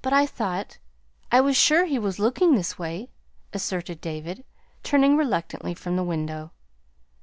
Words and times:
"But 0.00 0.14
I 0.14 0.24
thought 0.24 0.78
I 1.30 1.42
was 1.42 1.54
sure 1.54 1.84
he 1.84 1.98
was 1.98 2.18
looking 2.18 2.54
this 2.54 2.78
way," 2.78 3.10
asserted 3.52 4.00
David, 4.00 4.42
turning 4.82 5.18
reluctantly 5.18 5.74
from 5.74 5.96
the 5.96 6.02
window. 6.02 6.52